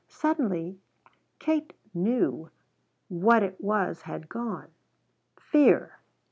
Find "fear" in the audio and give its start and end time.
5.37-5.99